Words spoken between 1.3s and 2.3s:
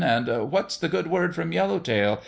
from Yellow Tail